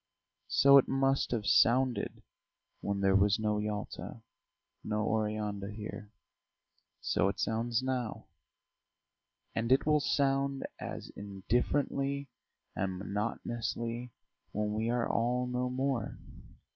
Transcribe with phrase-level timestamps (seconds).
[0.47, 2.23] So it must have sounded
[2.79, 4.23] when there was no Yalta,
[4.83, 6.11] no Oreanda here;
[7.01, 8.25] so it sounds now,
[9.53, 12.29] and it will sound as indifferently
[12.75, 14.11] and monotonously
[14.53, 16.17] when we are all no more.